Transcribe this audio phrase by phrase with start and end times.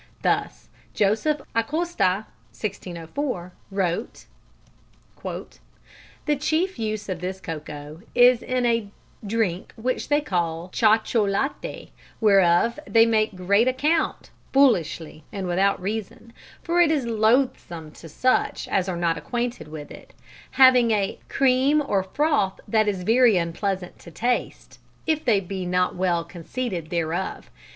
[0.23, 2.25] Thus Joseph Acosta
[2.57, 4.25] (1604) wrote:
[6.25, 8.89] "The chief use of this cocoa is in a
[9.23, 16.33] drincke which they call Chocholaté, whereof they make great account, foolishly and without reason;
[16.63, 20.15] for it is loathsome to such as are not acquainted with it,
[20.49, 25.95] having a skumme or frothe that is very unpleasant to taste, if they be not
[25.95, 27.51] well conceited thereof.